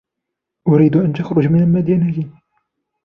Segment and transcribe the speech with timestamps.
[0.67, 2.29] أريد أن تخرج من المدينة.